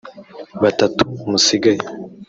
batatu 0.63 1.01
musigaye 1.31 1.83